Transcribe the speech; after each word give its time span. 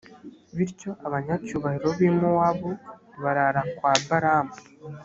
bityo 0.55 0.91
abanyacyubahiro 1.07 1.87
b’i 1.97 2.09
mowabu 2.17 2.69
barara 3.21 3.61
kwa 3.75 3.93
balamu. 4.09 4.53